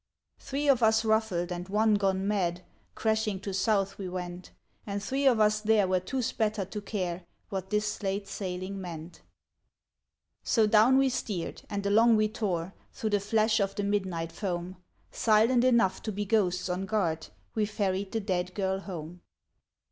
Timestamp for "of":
0.67-0.81, 5.27-5.39, 13.59-13.75, 14.57-14.57